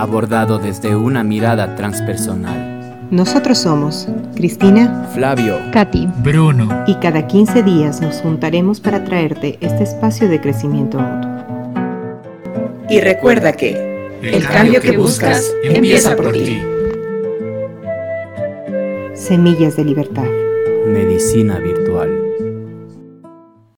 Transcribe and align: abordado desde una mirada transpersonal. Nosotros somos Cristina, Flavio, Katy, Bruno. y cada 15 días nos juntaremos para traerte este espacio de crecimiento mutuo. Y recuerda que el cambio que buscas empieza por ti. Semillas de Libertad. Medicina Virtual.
abordado 0.00 0.58
desde 0.58 0.96
una 0.96 1.22
mirada 1.22 1.76
transpersonal. 1.76 3.08
Nosotros 3.10 3.58
somos 3.58 4.06
Cristina, 4.36 5.08
Flavio, 5.12 5.58
Katy, 5.72 6.08
Bruno. 6.22 6.84
y 6.86 6.94
cada 6.96 7.26
15 7.26 7.62
días 7.64 8.00
nos 8.00 8.20
juntaremos 8.20 8.80
para 8.80 9.04
traerte 9.04 9.58
este 9.60 9.82
espacio 9.82 10.28
de 10.28 10.40
crecimiento 10.40 10.98
mutuo. 10.98 11.30
Y 12.88 13.00
recuerda 13.00 13.52
que 13.52 14.08
el 14.22 14.46
cambio 14.46 14.80
que 14.80 14.96
buscas 14.96 15.52
empieza 15.64 16.16
por 16.16 16.32
ti. 16.32 16.60
Semillas 19.14 19.76
de 19.76 19.84
Libertad. 19.84 20.26
Medicina 20.86 21.58
Virtual. 21.58 22.08